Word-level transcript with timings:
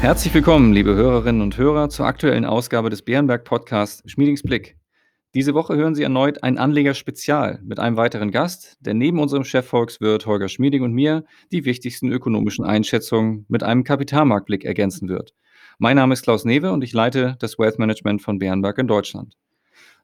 Herzlich 0.00 0.32
willkommen, 0.32 0.72
liebe 0.72 0.94
Hörerinnen 0.94 1.42
und 1.42 1.58
Hörer, 1.58 1.88
zur 1.88 2.06
aktuellen 2.06 2.44
Ausgabe 2.44 2.88
des 2.88 3.02
Bärenberg 3.02 3.42
Podcasts 3.42 4.08
Schmiedingsblick. 4.08 4.76
Diese 5.34 5.54
Woche 5.54 5.74
hören 5.74 5.96
Sie 5.96 6.04
erneut 6.04 6.44
ein 6.44 6.56
Anleger-Spezial 6.56 7.58
mit 7.64 7.80
einem 7.80 7.96
weiteren 7.96 8.30
Gast, 8.30 8.78
der 8.78 8.94
neben 8.94 9.18
unserem 9.18 9.42
Chefvolkswirt 9.42 10.24
Holger 10.24 10.48
Schmieding 10.48 10.84
und 10.84 10.92
mir 10.92 11.24
die 11.50 11.64
wichtigsten 11.64 12.12
ökonomischen 12.12 12.64
Einschätzungen 12.64 13.44
mit 13.48 13.64
einem 13.64 13.82
Kapitalmarktblick 13.82 14.64
ergänzen 14.64 15.08
wird. 15.08 15.34
Mein 15.78 15.96
Name 15.96 16.14
ist 16.14 16.22
Klaus 16.22 16.44
Newe 16.44 16.70
und 16.70 16.84
ich 16.84 16.92
leite 16.92 17.34
das 17.40 17.58
Wealth 17.58 17.80
Management 17.80 18.22
von 18.22 18.38
Bärenberg 18.38 18.78
in 18.78 18.86
Deutschland. 18.86 19.34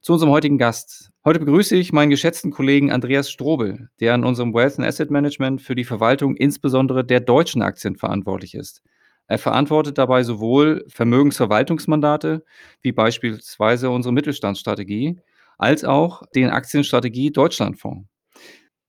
Zu 0.01 0.15
unserem 0.15 0.33
heutigen 0.33 0.59
Gast. 0.59 1.13
Heute 1.25 1.39
begrüße 1.39 1.77
ich 1.77 1.93
meinen 1.93 2.11
geschätzten 2.11 2.51
Kollegen 2.51 2.91
Andreas 2.91 3.31
Strobel, 3.31 3.91
der 4.01 4.17
in 4.17 4.25
unserem 4.25 4.53
Wealth 4.53 4.77
and 4.77 4.89
Asset 4.89 5.13
Management 5.13 5.63
für 5.63 5.77
die 5.77 5.85
Verwaltung 5.85 6.35
insbesondere 6.35 7.05
der 7.05 7.21
deutschen 7.21 7.63
Aktien 7.63 7.95
verantwortlich 7.95 8.57
ist. 8.57 8.83
Er 9.27 9.39
verantwortet 9.39 9.97
dabei 9.97 10.23
sowohl 10.23 10.85
Vermögensverwaltungsmandate, 10.89 12.45
wie 12.83 12.93
beispielsweise 12.93 13.91
unsere 13.91 14.13
Mittelstandsstrategie, 14.13 15.19
als 15.57 15.85
auch 15.85 16.23
den 16.35 16.51
Aktienstrategie 16.51 17.31
Deutschlandfonds. 17.31 18.07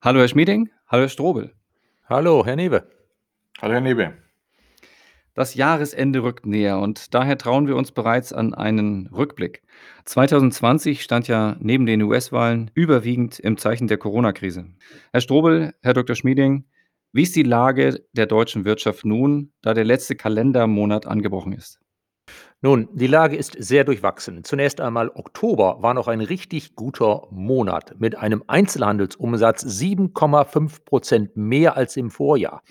Hallo 0.01 0.19
Herr 0.19 0.27
Schmieding, 0.27 0.69
hallo 0.87 1.03
Herr 1.03 1.09
Strobel. 1.09 1.53
Hallo 2.09 2.45
Herr 2.45 2.55
Newe. 2.55 2.87
Hallo 3.61 3.73
Herr 3.73 3.81
Newe. 3.81 4.13
Das 5.35 5.55
Jahresende 5.55 6.23
rückt 6.23 6.45
näher 6.45 6.79
und 6.79 7.13
daher 7.13 7.37
trauen 7.37 7.67
wir 7.67 7.75
uns 7.75 7.91
bereits 7.91 8.31
an 8.31 8.53
einen 8.53 9.07
Rückblick. 9.07 9.63
2020 10.05 11.01
stand 11.01 11.27
ja 11.27 11.57
neben 11.59 11.85
den 11.85 12.01
US-Wahlen 12.03 12.71
überwiegend 12.73 13.39
im 13.39 13.57
Zeichen 13.57 13.87
der 13.87 13.97
Corona-Krise. 13.97 14.65
Herr 15.11 15.21
Strobel, 15.21 15.73
Herr 15.81 15.93
Dr. 15.93 16.15
Schmieding, 16.15 16.65
wie 17.15 17.23
ist 17.23 17.37
die 17.37 17.43
Lage 17.43 18.05
der 18.11 18.25
deutschen 18.25 18.65
Wirtschaft 18.65 19.05
nun, 19.05 19.53
da 19.61 19.73
der 19.73 19.85
letzte 19.85 20.17
Kalendermonat 20.17 21.07
angebrochen 21.07 21.53
ist? 21.53 21.79
Nun, 22.65 22.89
die 22.93 23.05
Lage 23.05 23.35
ist 23.35 23.55
sehr 23.59 23.83
durchwachsen. 23.83 24.43
Zunächst 24.43 24.81
einmal 24.81 25.11
Oktober 25.13 25.83
war 25.83 25.93
noch 25.93 26.07
ein 26.07 26.19
richtig 26.19 26.73
guter 26.73 27.27
Monat 27.29 27.93
mit 27.99 28.17
einem 28.17 28.43
Einzelhandelsumsatz 28.47 29.63
7,5 29.63 30.83
Prozent 30.83 31.37
mehr 31.37 31.77
als 31.77 31.95
im 31.95 32.09
Vorjahr. 32.09 32.63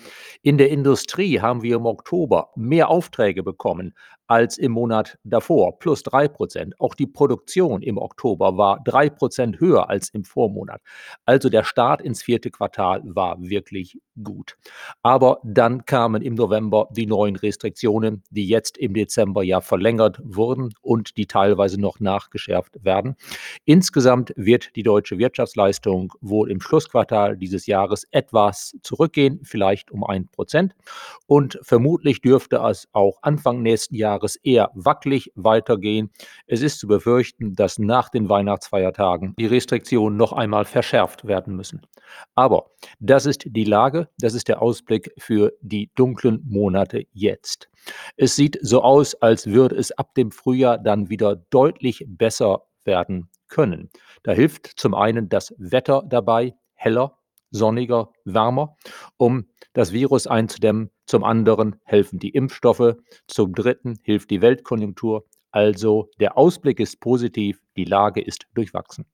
In 0.42 0.59
der 0.59 0.70
Industrie 0.70 1.41
haben 1.41 1.62
wir 1.62 1.77
im 1.77 1.87
Oktober 1.87 2.50
mehr 2.56 2.89
Aufträge 2.89 3.45
bekommen 3.45 3.95
als 4.27 4.59
im 4.59 4.72
Monat 4.72 5.19
davor, 5.22 5.78
plus 5.78 6.03
drei 6.03 6.27
Prozent. 6.27 6.75
Auch 6.81 6.95
die 6.95 7.06
Produktion 7.06 7.83
im 7.83 7.98
Oktober 7.98 8.56
war 8.56 8.81
drei 8.83 9.11
Prozent 9.11 9.61
höher 9.61 9.91
als 9.91 10.09
im 10.09 10.25
Vormonat. 10.25 10.81
Also 11.27 11.50
der 11.50 11.62
Start 11.62 12.00
ins 12.00 12.22
vierte 12.22 12.50
Quartal 12.50 13.03
war 13.05 13.37
wirklich 13.41 14.00
gut. 14.22 14.56
Aber 15.03 15.41
dann 15.45 15.84
kamen 15.84 16.22
im 16.22 16.34
November 16.34 16.89
die 16.91 17.06
neuen 17.06 17.37
Restriktionen, 17.37 18.22
die 18.31 18.48
jetzt 18.48 18.78
im 18.78 18.95
Dezember 18.95 19.42
ja 19.42 19.61
verlängert 19.61 19.84
wurden 19.85 20.75
und 20.81 21.17
die 21.17 21.27
teilweise 21.27 21.81
noch 21.81 22.01
nachgeschärft 22.01 22.85
werden. 22.85 23.17
Insgesamt 23.65 24.33
wird 24.37 24.77
die 24.77 24.83
deutsche 24.83 25.19
Wirtschaftsleistung 25.19 26.13
wohl 26.21 26.51
im 26.51 26.61
Schlussquartal 26.61 27.37
dieses 27.37 27.67
Jahres 27.67 28.05
etwas 28.11 28.77
zurückgehen, 28.83 29.41
vielleicht 29.45 29.91
um 29.91 30.05
ein 30.05 30.29
Prozent. 30.29 30.75
Und 31.27 31.59
vermutlich 31.62 32.21
dürfte 32.21 32.57
es 32.57 32.89
auch 32.93 33.19
Anfang 33.23 33.62
nächsten 33.62 33.95
Jahres 33.95 34.37
eher 34.37 34.71
wackelig 34.75 35.33
weitergehen. 35.35 36.11
Es 36.47 36.62
ist 36.62 36.79
zu 36.79 36.89
befürchten, 36.89 37.55
dass 37.55 37.79
nach 37.79 38.09
den 38.09 38.29
Weihnachtsfeiertagen 38.29 39.35
die 39.39 39.47
Restriktionen 39.47 40.17
noch 40.17 40.33
einmal 40.33 40.65
verschärft 40.65 41.27
werden 41.27 41.57
müssen. 41.57 41.83
Aber 42.35 42.71
das 43.01 43.27
ist 43.27 43.45
die 43.47 43.65
Lage, 43.65 44.09
das 44.19 44.35
ist 44.35 44.49
der 44.49 44.62
Ausblick 44.62 45.12
für 45.19 45.53
die 45.61 45.91
dunklen 45.95 46.43
Monate 46.45 47.07
jetzt. 47.12 47.69
Es 48.17 48.37
sieht 48.37 48.59
so 48.62 48.83
aus, 48.83 49.15
als 49.17 49.47
würde 49.47 49.73
es 49.75 49.92
ab 49.92 50.15
dem 50.15 50.31
Frühjahr 50.31 50.78
dann 50.78 51.10
wieder 51.10 51.37
deutlich 51.50 52.04
besser 52.06 52.65
werden 52.84 53.31
können. 53.49 53.91
Da 54.22 54.32
hilft 54.32 54.66
zum 54.66 54.94
einen 54.94 55.28
das 55.28 55.54
Wetter 55.59 56.03
dabei, 56.06 56.54
heller, 56.75 57.19
sonniger, 57.50 58.10
wärmer, 58.25 58.76
um 59.16 59.49
das 59.72 59.93
Virus 59.93 60.26
einzudämmen. 60.26 60.91
Zum 61.06 61.25
anderen 61.25 61.76
helfen 61.84 62.19
die 62.19 62.31
Impfstoffe. 62.31 62.97
Zum 63.26 63.54
dritten 63.54 63.99
hilft 64.03 64.31
die 64.31 64.43
Weltkonjunktur. 64.43 65.25
Also 65.50 66.10
der 66.19 66.37
Ausblick 66.37 66.81
ist 66.81 67.00
positiv, 67.00 67.60
die 67.76 67.84
Lage 67.84 68.20
ist 68.20 68.47
durchwachsen. 68.54 69.06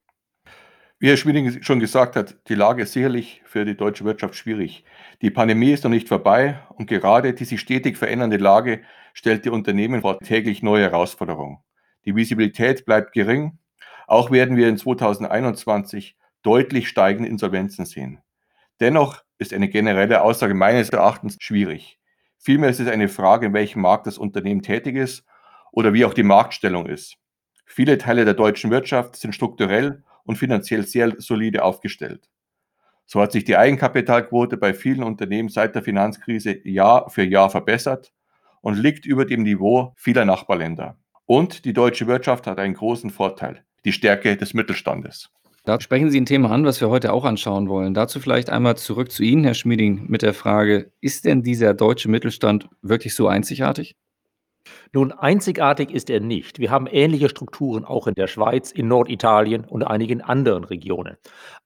Wie 1.03 1.09
Herr 1.09 1.17
Schmieding 1.17 1.63
schon 1.63 1.81
gesagt 1.81 2.15
hat, 2.15 2.37
die 2.51 2.55
Lage 2.55 2.83
ist 2.83 2.93
sicherlich 2.93 3.41
für 3.47 3.65
die 3.65 3.75
deutsche 3.75 4.05
Wirtschaft 4.05 4.35
schwierig. 4.35 4.85
Die 5.23 5.31
Pandemie 5.31 5.73
ist 5.73 5.83
noch 5.83 5.91
nicht 5.91 6.09
vorbei 6.09 6.61
und 6.75 6.89
gerade 6.89 7.33
die 7.33 7.47
sich 7.47 7.59
stetig 7.63 7.97
verändernde 7.97 8.37
Lage 8.37 8.83
stellt 9.15 9.47
die 9.47 9.49
Unternehmen 9.49 10.03
vor 10.03 10.19
täglich 10.19 10.63
neue 10.63 10.83
Herausforderungen. 10.83 11.61
Die 12.05 12.15
Visibilität 12.15 12.85
bleibt 12.85 13.15
gering. 13.15 13.59
Auch 14.09 14.31
werden 14.31 14.59
wir 14.59 14.69
in 14.69 14.77
2021 14.77 16.19
deutlich 16.43 16.87
steigende 16.89 17.31
Insolvenzen 17.31 17.87
sehen. 17.87 18.21
Dennoch 18.79 19.23
ist 19.39 19.55
eine 19.55 19.71
generelle 19.71 20.21
Aussage 20.21 20.53
meines 20.53 20.91
Erachtens 20.91 21.39
schwierig. 21.41 21.99
Vielmehr 22.37 22.69
ist 22.69 22.81
es 22.81 22.89
eine 22.89 23.09
Frage, 23.09 23.47
in 23.47 23.55
welchem 23.55 23.81
Markt 23.81 24.07
das 24.07 24.19
Unternehmen 24.19 24.61
tätig 24.61 24.97
ist 24.97 25.25
oder 25.73 25.95
wie 25.95 26.05
auch 26.05 26.13
die 26.13 26.25
Marktstellung 26.25 26.85
ist. 26.85 27.17
Viele 27.65 27.97
Teile 27.97 28.27
der 28.27 28.35
deutschen 28.35 28.71
Wirtschaft 28.71 29.17
sind 29.17 29.35
strukturell 29.35 30.03
und 30.25 30.37
finanziell 30.37 30.87
sehr 30.87 31.15
solide 31.19 31.65
aufgestellt. 31.65 32.29
So 33.07 33.21
hat 33.21 33.33
sich 33.33 33.45
die 33.45 33.57
Eigenkapitalquote 33.57 34.57
bei 34.57 34.73
vielen 34.73 35.03
Unternehmen 35.03 35.49
seit 35.49 35.75
der 35.75 35.83
Finanzkrise 35.83 36.67
Jahr 36.69 37.11
für 37.11 37.25
Jahr 37.25 37.51
verbessert 37.51 38.13
und 38.61 38.79
liegt 38.79 39.05
über 39.05 39.25
dem 39.25 39.43
Niveau 39.43 39.93
vieler 39.97 40.25
Nachbarländer. 40.25 40.97
Und 41.27 41.65
die 41.65 41.73
deutsche 41.73 42.07
Wirtschaft 42.07 42.47
hat 42.47 42.59
einen 42.59 42.75
großen 42.75 43.11
Vorteil, 43.11 43.65
die 43.85 43.93
Stärke 43.93 44.37
des 44.37 44.55
Mittelstandes. 44.55 45.31
Da 45.65 45.81
sprechen 45.81 46.11
Sie 46.11 46.21
ein 46.21 46.27
Thema 46.27 46.51
an, 46.51 46.65
was 46.65 46.81
wir 46.81 46.89
heute 46.89 47.13
auch 47.13 47.25
anschauen 47.25 47.69
wollen. 47.69 47.95
Dazu 47.95 48.19
vielleicht 48.19 48.49
einmal 48.49 48.77
zurück 48.77 49.13
zu 49.13 49.23
Ihnen, 49.23 49.45
Herr 49.45 49.55
Schmieding, 49.55 50.07
mit 50.09 50.23
der 50.23 50.33
Frage, 50.33 50.91
ist 51.01 51.27
denn 51.27 51.43
dieser 51.43 51.75
deutsche 51.75 52.09
Mittelstand 52.09 52.69
wirklich 52.81 53.15
so 53.15 53.29
einzigartig? 53.29 53.97
Nun, 54.93 55.13
einzigartig 55.13 55.91
ist 55.91 56.11
er 56.11 56.21
nicht. 56.21 56.59
Wir 56.59 56.71
haben 56.71 56.87
ähnliche 56.87 57.29
Strukturen 57.29 57.85
auch 57.85 58.07
in 58.07 58.15
der 58.15 58.27
Schweiz, 58.27 58.71
in 58.73 58.89
Norditalien 58.89 59.65
und 59.65 59.83
einigen 59.83 60.21
anderen 60.21 60.65
Regionen. 60.65 61.17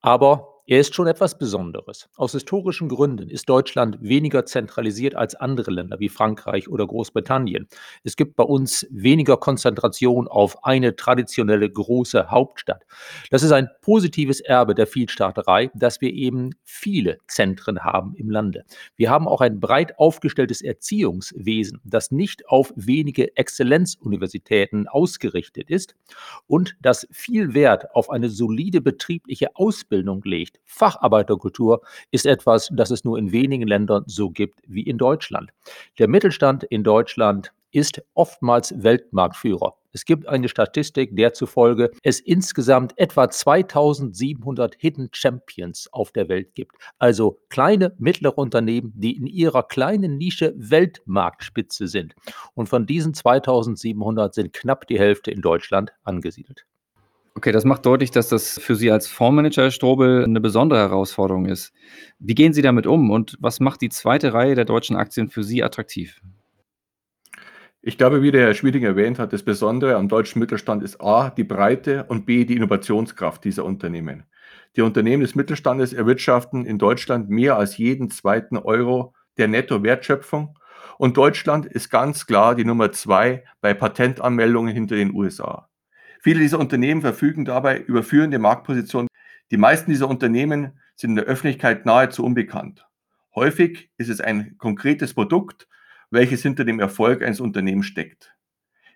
Aber 0.00 0.53
er 0.66 0.80
ist 0.80 0.94
schon 0.94 1.06
etwas 1.06 1.36
Besonderes. 1.36 2.08
Aus 2.16 2.32
historischen 2.32 2.88
Gründen 2.88 3.28
ist 3.28 3.50
Deutschland 3.50 3.98
weniger 4.00 4.46
zentralisiert 4.46 5.14
als 5.14 5.34
andere 5.34 5.70
Länder 5.70 6.00
wie 6.00 6.08
Frankreich 6.08 6.70
oder 6.70 6.86
Großbritannien. 6.86 7.68
Es 8.02 8.16
gibt 8.16 8.34
bei 8.34 8.44
uns 8.44 8.86
weniger 8.90 9.36
Konzentration 9.36 10.26
auf 10.26 10.64
eine 10.64 10.96
traditionelle 10.96 11.68
große 11.68 12.30
Hauptstadt. 12.30 12.86
Das 13.30 13.42
ist 13.42 13.52
ein 13.52 13.68
positives 13.82 14.40
Erbe 14.40 14.74
der 14.74 14.86
Vielstaaterei, 14.86 15.70
dass 15.74 16.00
wir 16.00 16.14
eben 16.14 16.54
viele 16.64 17.18
Zentren 17.26 17.80
haben 17.80 18.14
im 18.14 18.30
Lande. 18.30 18.64
Wir 18.96 19.10
haben 19.10 19.28
auch 19.28 19.42
ein 19.42 19.60
breit 19.60 19.98
aufgestelltes 19.98 20.62
Erziehungswesen, 20.62 21.82
das 21.84 22.10
nicht 22.10 22.48
auf 22.48 22.72
wenige 22.74 23.36
Exzellenzuniversitäten 23.36 24.88
ausgerichtet 24.88 25.68
ist 25.68 25.94
und 26.46 26.74
das 26.80 27.06
viel 27.10 27.52
Wert 27.52 27.94
auf 27.94 28.08
eine 28.08 28.30
solide 28.30 28.80
betriebliche 28.80 29.54
Ausbildung 29.56 30.22
legt 30.24 30.53
nicht. 30.54 30.60
Facharbeiterkultur 30.64 31.82
ist 32.10 32.26
etwas, 32.26 32.70
das 32.72 32.90
es 32.90 33.04
nur 33.04 33.18
in 33.18 33.32
wenigen 33.32 33.66
Ländern 33.66 34.04
so 34.06 34.30
gibt 34.30 34.60
wie 34.66 34.82
in 34.82 34.98
Deutschland. 34.98 35.50
Der 35.98 36.08
Mittelstand 36.08 36.64
in 36.64 36.84
Deutschland 36.84 37.52
ist 37.70 38.02
oftmals 38.14 38.72
Weltmarktführer. 38.82 39.76
Es 39.92 40.04
gibt 40.04 40.28
eine 40.28 40.48
Statistik, 40.48 41.16
der 41.16 41.32
zufolge 41.34 41.90
es 42.02 42.20
insgesamt 42.20 42.96
etwa 42.98 43.28
2700 43.28 44.76
Hidden 44.78 45.08
Champions 45.12 45.88
auf 45.92 46.12
der 46.12 46.28
Welt 46.28 46.54
gibt. 46.54 46.76
Also 46.98 47.40
kleine, 47.48 47.94
mittlere 47.98 48.38
Unternehmen, 48.38 48.92
die 48.94 49.16
in 49.16 49.26
ihrer 49.26 49.64
kleinen 49.64 50.16
Nische 50.18 50.52
Weltmarktspitze 50.56 51.88
sind. 51.88 52.14
Und 52.54 52.68
von 52.68 52.86
diesen 52.86 53.14
2700 53.14 54.34
sind 54.34 54.52
knapp 54.52 54.86
die 54.86 54.98
Hälfte 54.98 55.30
in 55.30 55.42
Deutschland 55.42 55.92
angesiedelt. 56.04 56.66
Okay, 57.36 57.50
das 57.50 57.64
macht 57.64 57.84
deutlich, 57.84 58.12
dass 58.12 58.28
das 58.28 58.60
für 58.60 58.76
Sie 58.76 58.92
als 58.92 59.08
Fondsmanager, 59.08 59.62
Herr 59.62 59.70
Strobel, 59.72 60.22
eine 60.22 60.40
besondere 60.40 60.78
Herausforderung 60.78 61.46
ist. 61.46 61.72
Wie 62.20 62.36
gehen 62.36 62.52
Sie 62.52 62.62
damit 62.62 62.86
um 62.86 63.10
und 63.10 63.36
was 63.40 63.58
macht 63.58 63.80
die 63.80 63.88
zweite 63.88 64.32
Reihe 64.32 64.54
der 64.54 64.64
deutschen 64.64 64.94
Aktien 64.94 65.28
für 65.28 65.42
Sie 65.42 65.64
attraktiv? 65.64 66.20
Ich 67.82 67.98
glaube, 67.98 68.22
wie 68.22 68.30
der 68.30 68.46
Herr 68.46 68.54
Schmieding 68.54 68.84
erwähnt 68.84 69.18
hat, 69.18 69.32
das 69.32 69.42
Besondere 69.42 69.96
am 69.96 70.08
deutschen 70.08 70.38
Mittelstand 70.38 70.82
ist 70.84 71.00
A, 71.00 71.30
die 71.30 71.44
Breite 71.44 72.04
und 72.04 72.24
B, 72.24 72.44
die 72.44 72.54
Innovationskraft 72.54 73.44
dieser 73.44 73.64
Unternehmen. 73.64 74.24
Die 74.76 74.82
Unternehmen 74.82 75.22
des 75.22 75.34
Mittelstandes 75.34 75.92
erwirtschaften 75.92 76.64
in 76.64 76.78
Deutschland 76.78 77.28
mehr 77.30 77.58
als 77.58 77.76
jeden 77.76 78.10
zweiten 78.10 78.56
Euro 78.56 79.12
der 79.38 79.48
Netto-Wertschöpfung 79.48 80.56
und 80.98 81.16
Deutschland 81.16 81.66
ist 81.66 81.90
ganz 81.90 82.26
klar 82.26 82.54
die 82.54 82.64
Nummer 82.64 82.92
zwei 82.92 83.44
bei 83.60 83.74
Patentanmeldungen 83.74 84.72
hinter 84.72 84.94
den 84.94 85.12
USA. 85.12 85.68
Viele 86.24 86.40
dieser 86.40 86.58
Unternehmen 86.58 87.02
verfügen 87.02 87.44
dabei 87.44 87.78
über 87.80 88.02
führende 88.02 88.38
Marktpositionen. 88.38 89.08
Die 89.50 89.58
meisten 89.58 89.90
dieser 89.90 90.08
Unternehmen 90.08 90.80
sind 90.96 91.10
in 91.10 91.16
der 91.16 91.26
Öffentlichkeit 91.26 91.84
nahezu 91.84 92.24
unbekannt. 92.24 92.88
Häufig 93.34 93.90
ist 93.98 94.08
es 94.08 94.22
ein 94.22 94.56
konkretes 94.56 95.12
Produkt, 95.12 95.68
welches 96.10 96.40
hinter 96.40 96.64
dem 96.64 96.80
Erfolg 96.80 97.22
eines 97.22 97.40
Unternehmens 97.40 97.84
steckt. 97.84 98.34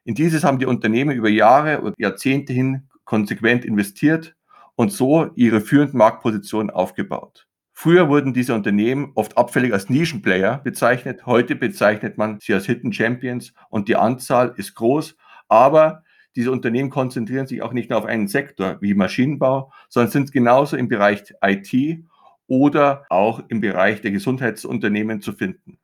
In 0.04 0.14
dieses 0.14 0.42
haben 0.42 0.58
die 0.58 0.64
Unternehmen 0.64 1.14
über 1.14 1.28
Jahre 1.28 1.82
und 1.82 1.98
Jahrzehnte 1.98 2.54
hin 2.54 2.88
konsequent 3.04 3.66
investiert 3.66 4.34
und 4.74 4.90
so 4.90 5.30
ihre 5.34 5.60
führenden 5.60 5.98
Marktpositionen 5.98 6.70
aufgebaut. 6.70 7.46
Früher 7.74 8.08
wurden 8.08 8.32
diese 8.32 8.54
Unternehmen 8.54 9.12
oft 9.16 9.36
abfällig 9.36 9.74
als 9.74 9.90
Nischenplayer 9.90 10.62
bezeichnet. 10.64 11.26
Heute 11.26 11.56
bezeichnet 11.56 12.16
man 12.16 12.40
sie 12.40 12.54
als 12.54 12.64
Hidden 12.64 12.94
Champions 12.94 13.52
und 13.68 13.88
die 13.88 13.96
Anzahl 13.96 14.54
ist 14.56 14.74
groß. 14.76 15.14
Aber 15.48 16.04
diese 16.38 16.52
Unternehmen 16.52 16.88
konzentrieren 16.88 17.48
sich 17.48 17.62
auch 17.62 17.72
nicht 17.72 17.90
nur 17.90 17.98
auf 17.98 18.04
einen 18.04 18.28
Sektor 18.28 18.80
wie 18.80 18.94
Maschinenbau, 18.94 19.72
sondern 19.88 20.12
sind 20.12 20.30
genauso 20.30 20.76
im 20.76 20.86
Bereich 20.86 21.34
IT 21.42 22.04
oder 22.46 23.06
auch 23.10 23.42
im 23.48 23.60
Bereich 23.60 24.02
der 24.02 24.12
Gesundheitsunternehmen 24.12 25.20
zu 25.20 25.32
finden. 25.32 25.80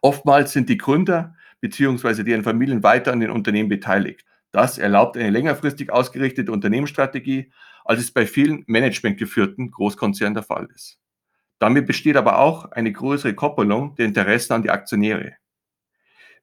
Oftmals 0.00 0.52
sind 0.52 0.70
die 0.70 0.78
Gründer 0.78 1.36
bzw. 1.60 2.22
deren 2.22 2.42
Familien 2.42 2.82
weiter 2.82 3.12
an 3.12 3.20
den 3.20 3.30
Unternehmen 3.30 3.68
beteiligt. 3.68 4.24
Das 4.50 4.78
erlaubt 4.78 5.18
eine 5.18 5.28
längerfristig 5.28 5.92
ausgerichtete 5.92 6.52
Unternehmensstrategie, 6.52 7.52
als 7.84 8.00
es 8.00 8.12
bei 8.12 8.24
vielen 8.24 8.64
managementgeführten 8.68 9.70
Großkonzernen 9.70 10.32
der 10.32 10.42
Fall 10.42 10.70
ist. 10.74 11.00
Damit 11.58 11.86
besteht 11.86 12.16
aber 12.16 12.38
auch 12.38 12.72
eine 12.72 12.92
größere 12.92 13.34
Koppelung 13.34 13.94
der 13.96 14.06
Interessen 14.06 14.54
an 14.54 14.62
die 14.62 14.70
Aktionäre. 14.70 15.34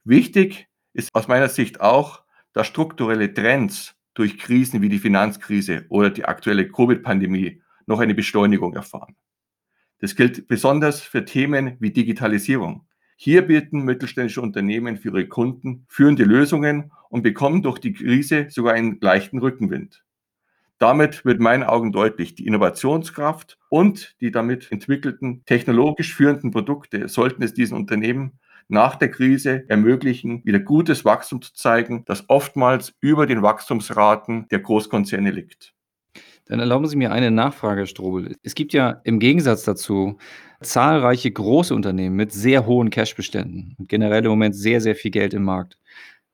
Wichtig 0.04 0.68
ist 0.94 1.10
aus 1.16 1.28
meiner 1.28 1.50
Sicht 1.50 1.81
auch, 1.81 2.29
dass 2.54 2.68
strukturelle 2.68 3.34
Trends 3.34 3.96
durch 4.13 4.38
Krisen 4.38 4.81
wie 4.81 4.90
die 4.90 5.00
Finanzkrise 5.00 5.86
oder 5.90 6.10
die 6.10 6.25
aktuelle 6.25 6.68
Covid-Pandemie 6.68 7.62
noch 7.86 8.00
eine 8.00 8.16
Beschleunigung 8.16 8.74
erfahren. 8.74 9.16
Das 10.00 10.16
gilt 10.16 10.48
besonders 10.48 11.01
für 11.01 11.25
Themen 11.25 11.75
wie 11.80 11.92
Digitalisierung. 11.92 12.86
Hier 13.18 13.42
bieten 13.42 13.84
mittelständische 13.84 14.42
Unternehmen 14.42 14.98
für 14.98 15.10
ihre 15.10 15.28
Kunden 15.28 15.86
führende 15.90 16.24
Lösungen 16.24 16.92
und 17.10 17.22
bekommen 17.22 17.62
durch 17.62 17.80
die 17.80 17.92
Krise 17.92 18.48
sogar 18.50 18.74
einen 18.74 18.98
leichten 19.02 19.40
Rückenwind. 19.40 20.04
Damit 20.78 21.25
wird 21.25 21.38
in 21.38 21.44
meinen 21.44 21.63
Augen 21.63 21.92
deutlich, 21.92 22.36
die 22.36 22.48
Innovationskraft 22.48 23.60
und 23.68 24.16
die 24.22 24.31
damit 24.31 24.72
entwickelten 24.72 25.44
technologisch 25.45 26.16
führenden 26.16 26.52
Produkte 26.52 27.10
sollten 27.10 27.44
es 27.44 27.54
diesen 27.54 27.75
Unternehmen 27.75 28.40
nach 28.69 28.95
der 28.95 29.12
Krise 29.12 29.66
ermöglichen, 29.68 30.45
wieder 30.45 30.60
gutes 30.60 31.04
Wachstum 31.04 31.42
zu 31.42 31.54
zeigen, 31.54 32.06
das 32.06 32.24
oftmals 32.30 32.94
über 33.01 33.25
den 33.25 33.42
Wachstumsraten 33.42 34.48
der 34.50 34.60
Großkonzerne 34.60 35.31
liegt. 35.31 35.74
Dann 36.45 36.60
erlauben 36.60 36.88
Sie 36.88 36.95
mir 36.95 37.12
eine 37.12 37.30
Nachfrage, 37.30 37.81
Herr 37.81 37.88
Strobel. 37.88 38.36
Es 38.42 38.56
gibt 38.56 38.74
ja 38.74 39.01
im 39.04 39.19
Gegensatz 39.19 39.63
dazu 39.63 40.18
zahlreiche 40.62 41.31
große 41.31 41.75
Unternehmen 41.75 42.16
mit 42.16 42.31
sehr 42.31 42.66
hohen 42.66 42.89
Cashbeständen 42.89 43.75
und 43.77 43.88
generell 43.88 44.24
im 44.25 44.31
Moment 44.31 44.56
sehr, 44.56 44.81
sehr 44.81 44.95
viel 44.95 45.12
Geld 45.12 45.33
im 45.33 45.44
Markt. 45.44 45.77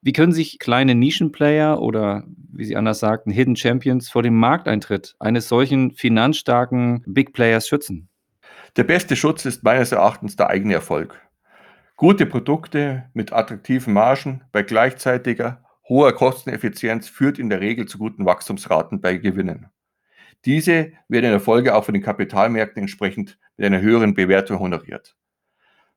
Wie 0.01 0.13
können 0.13 0.31
sich 0.31 0.59
kleine 0.59 0.95
Nischenplayer 0.95 1.81
oder, 1.81 2.23
wie 2.51 2.63
Sie 2.63 2.75
anders 2.75 2.99
sagten, 2.99 3.31
Hidden 3.31 3.55
Champions 3.55 4.09
vor 4.09 4.23
dem 4.23 4.35
Markteintritt 4.37 5.15
eines 5.19 5.49
solchen 5.49 5.91
finanzstarken 5.91 7.03
Big 7.07 7.33
Players 7.33 7.67
schützen? 7.67 8.07
Der 8.77 8.83
beste 8.83 9.15
Schutz 9.15 9.45
ist 9.45 9.63
meines 9.63 9.91
Erachtens 9.91 10.35
der 10.35 10.49
eigene 10.49 10.75
Erfolg. 10.75 11.19
Gute 11.97 12.25
Produkte 12.25 13.09
mit 13.13 13.31
attraktiven 13.31 13.93
Margen 13.93 14.41
bei 14.51 14.63
gleichzeitiger 14.63 15.63
hoher 15.87 16.11
Kosteneffizienz 16.11 17.07
führt 17.07 17.39
in 17.39 17.49
der 17.49 17.61
Regel 17.61 17.85
zu 17.85 17.97
guten 17.97 18.25
Wachstumsraten 18.25 18.99
bei 18.99 19.15
Gewinnen. 19.15 19.67
Diese 20.43 20.91
werden 21.07 21.25
in 21.25 21.31
der 21.31 21.39
Folge 21.39 21.73
auch 21.73 21.85
von 21.85 21.93
den 21.93 22.03
Kapitalmärkten 22.03 22.81
entsprechend 22.81 23.39
mit 23.55 23.65
einer 23.65 23.79
höheren 23.79 24.13
Bewertung 24.13 24.59
honoriert. 24.59 25.15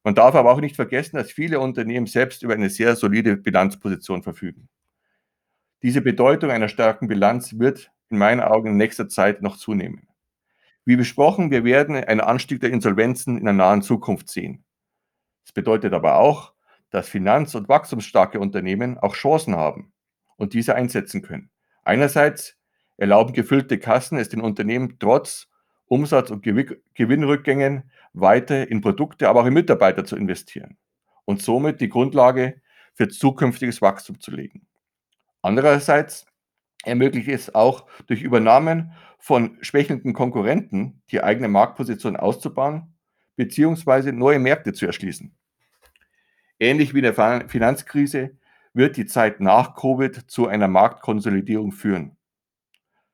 Man 0.04 0.14
darf 0.14 0.36
aber 0.36 0.52
auch 0.52 0.60
nicht 0.60 0.76
vergessen, 0.76 1.16
dass 1.16 1.32
viele 1.32 1.58
Unternehmen 1.58 2.06
selbst 2.06 2.44
über 2.44 2.54
eine 2.54 2.70
sehr 2.70 2.94
solide 2.94 3.36
Bilanzposition 3.36 4.22
verfügen. 4.22 4.68
Diese 5.82 6.00
Bedeutung 6.00 6.52
einer 6.52 6.68
starken 6.68 7.08
Bilanz 7.08 7.58
wird 7.58 7.90
in 8.08 8.18
meinen 8.18 8.40
Augen 8.40 8.70
in 8.70 8.76
nächster 8.76 9.08
Zeit 9.08 9.42
noch 9.42 9.56
zunehmen. 9.56 10.06
Wie 10.84 10.94
besprochen, 10.94 11.50
wir 11.50 11.64
werden 11.64 11.96
einen 11.96 12.20
Anstieg 12.20 12.60
der 12.60 12.70
Insolvenzen 12.70 13.36
in 13.36 13.46
der 13.46 13.52
nahen 13.52 13.82
Zukunft 13.82 14.28
sehen. 14.28 14.64
Das 15.48 15.54
bedeutet 15.54 15.94
aber 15.94 16.16
auch, 16.16 16.52
dass 16.90 17.08
finanz- 17.08 17.54
und 17.54 17.70
wachstumsstarke 17.70 18.38
Unternehmen 18.38 18.98
auch 18.98 19.14
Chancen 19.14 19.56
haben 19.56 19.94
und 20.36 20.52
diese 20.52 20.74
einsetzen 20.74 21.22
können. 21.22 21.48
Einerseits 21.84 22.58
erlauben 22.98 23.32
gefüllte 23.32 23.78
Kassen 23.78 24.18
es 24.18 24.28
den 24.28 24.42
Unternehmen 24.42 24.98
trotz 24.98 25.48
Umsatz- 25.86 26.30
und 26.30 26.42
Gewinnrückgängen 26.42 27.90
weiter 28.12 28.70
in 28.70 28.82
Produkte, 28.82 29.26
aber 29.26 29.40
auch 29.40 29.46
in 29.46 29.54
Mitarbeiter 29.54 30.04
zu 30.04 30.16
investieren 30.16 30.76
und 31.24 31.40
somit 31.40 31.80
die 31.80 31.88
Grundlage 31.88 32.60
für 32.92 33.08
zukünftiges 33.08 33.80
Wachstum 33.80 34.20
zu 34.20 34.30
legen. 34.30 34.66
Andererseits 35.40 36.26
ermöglicht 36.84 37.28
es 37.28 37.54
auch 37.54 37.86
durch 38.06 38.20
Übernahmen 38.20 38.92
von 39.18 39.56
schwächelnden 39.62 40.12
Konkurrenten 40.12 41.00
die 41.10 41.22
eigene 41.22 41.48
Marktposition 41.48 42.16
auszubauen 42.16 42.97
bzw. 43.38 44.12
neue 44.12 44.38
Märkte 44.38 44.74
zu 44.74 44.84
erschließen. 44.84 45.34
Ähnlich 46.58 46.92
wie 46.92 46.98
in 46.98 47.04
der 47.04 47.48
Finanzkrise 47.48 48.36
wird 48.74 48.96
die 48.96 49.06
Zeit 49.06 49.40
nach 49.40 49.74
Covid 49.74 50.30
zu 50.30 50.48
einer 50.48 50.68
Marktkonsolidierung 50.68 51.72
führen. 51.72 52.16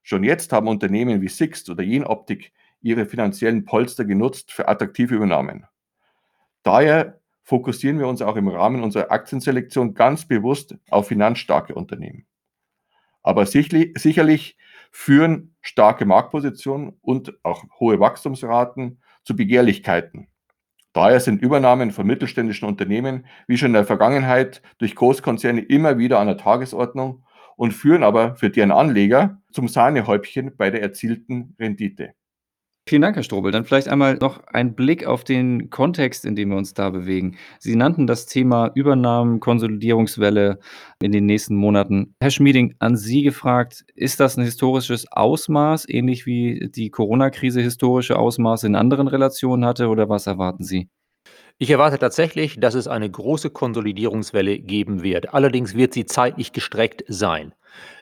Schon 0.02 0.24
jetzt 0.24 0.52
haben 0.52 0.68
Unternehmen 0.68 1.20
wie 1.20 1.28
Sixt 1.28 1.70
oder 1.70 1.82
Jenoptik 1.82 2.52
ihre 2.80 3.06
finanziellen 3.06 3.64
Polster 3.64 4.04
genutzt 4.04 4.52
für 4.52 4.68
attraktive 4.68 5.14
Übernahmen. 5.14 5.66
Daher 6.62 7.20
fokussieren 7.42 7.98
wir 7.98 8.08
uns 8.08 8.22
auch 8.22 8.36
im 8.36 8.48
Rahmen 8.48 8.82
unserer 8.82 9.10
Aktienselektion 9.10 9.94
ganz 9.94 10.26
bewusst 10.26 10.76
auf 10.90 11.08
finanzstarke 11.08 11.74
Unternehmen. 11.74 12.26
Aber 13.22 13.46
sicherlich 13.46 14.56
führen 14.90 15.54
starke 15.60 16.04
Marktpositionen 16.04 16.98
und 17.00 17.34
auch 17.42 17.64
hohe 17.80 18.00
Wachstumsraten 18.00 19.00
zu 19.24 19.36
Begehrlichkeiten. 19.36 20.28
Daher 20.92 21.18
sind 21.18 21.42
Übernahmen 21.42 21.90
von 21.90 22.06
mittelständischen 22.06 22.68
Unternehmen 22.68 23.26
wie 23.48 23.58
schon 23.58 23.70
in 23.70 23.74
der 23.74 23.84
Vergangenheit 23.84 24.62
durch 24.78 24.94
Großkonzerne 24.94 25.60
immer 25.60 25.98
wieder 25.98 26.20
an 26.20 26.28
der 26.28 26.36
Tagesordnung 26.36 27.24
und 27.56 27.72
führen 27.72 28.04
aber 28.04 28.36
für 28.36 28.50
deren 28.50 28.70
Anleger 28.70 29.42
zum 29.50 29.66
Sahnehäubchen 29.68 30.56
bei 30.56 30.70
der 30.70 30.82
erzielten 30.82 31.56
Rendite. 31.58 32.14
Vielen 32.86 33.00
Dank, 33.00 33.16
Herr 33.16 33.22
Strobel. 33.22 33.50
Dann 33.50 33.64
vielleicht 33.64 33.88
einmal 33.88 34.16
noch 34.16 34.46
ein 34.46 34.74
Blick 34.74 35.06
auf 35.06 35.24
den 35.24 35.70
Kontext, 35.70 36.26
in 36.26 36.36
dem 36.36 36.50
wir 36.50 36.58
uns 36.58 36.74
da 36.74 36.90
bewegen. 36.90 37.38
Sie 37.58 37.76
nannten 37.76 38.06
das 38.06 38.26
Thema 38.26 38.72
Übernahmen, 38.74 39.40
Konsolidierungswelle 39.40 40.58
in 41.00 41.10
den 41.10 41.24
nächsten 41.24 41.56
Monaten. 41.56 42.14
Herr 42.20 42.30
Schmieding, 42.30 42.74
an 42.80 42.98
Sie 42.98 43.22
gefragt, 43.22 43.86
ist 43.94 44.20
das 44.20 44.36
ein 44.36 44.44
historisches 44.44 45.10
Ausmaß, 45.10 45.88
ähnlich 45.88 46.26
wie 46.26 46.68
die 46.74 46.90
Corona-Krise 46.90 47.62
historische 47.62 48.18
Ausmaße 48.18 48.66
in 48.66 48.76
anderen 48.76 49.08
Relationen 49.08 49.64
hatte, 49.64 49.88
oder 49.88 50.10
was 50.10 50.26
erwarten 50.26 50.62
Sie? 50.62 50.90
Ich 51.56 51.70
erwarte 51.70 51.98
tatsächlich, 51.98 52.60
dass 52.60 52.74
es 52.74 52.86
eine 52.86 53.08
große 53.08 53.48
Konsolidierungswelle 53.48 54.58
geben 54.58 55.02
wird. 55.02 55.32
Allerdings 55.32 55.74
wird 55.74 55.94
sie 55.94 56.04
zeitlich 56.04 56.52
gestreckt 56.52 57.04
sein. 57.08 57.54